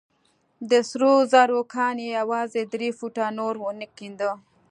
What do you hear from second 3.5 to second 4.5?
ونه کينده.